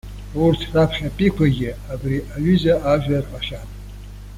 Урҭ 0.43 0.61
раԥхьатәиқәагьы 0.73 1.71
абри 1.93 2.17
аҩыза 2.35 2.73
ажәа 2.91 3.17
рҳәахьан. 3.23 3.67